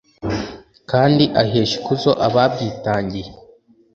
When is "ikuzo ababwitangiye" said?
1.79-3.29